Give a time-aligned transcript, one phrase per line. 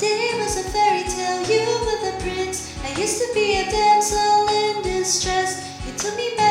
[0.00, 2.72] Today was a fairy tale, you were the prince.
[2.82, 5.60] I used to be a damsel in distress.
[5.86, 6.49] You took me by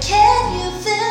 [0.00, 1.07] Can you feel?